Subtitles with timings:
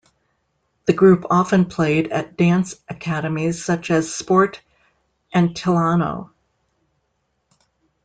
[0.85, 4.59] The group often played at dance academies such as Sport
[5.31, 6.31] Antillano.